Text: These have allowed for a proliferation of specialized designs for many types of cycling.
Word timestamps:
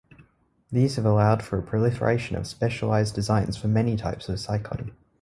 These 0.71 0.95
have 0.95 1.05
allowed 1.05 1.43
for 1.43 1.59
a 1.59 1.61
proliferation 1.61 2.35
of 2.35 2.47
specialized 2.47 3.13
designs 3.13 3.55
for 3.55 3.67
many 3.67 3.95
types 3.95 4.29
of 4.29 4.39
cycling. 4.39 4.95